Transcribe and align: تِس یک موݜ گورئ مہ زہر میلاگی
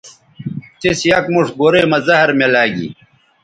تِس 0.79 0.99
یک 1.09 1.25
موݜ 1.33 1.47
گورئ 1.59 1.83
مہ 1.91 1.99
زہر 2.05 2.29
میلاگی 2.37 2.87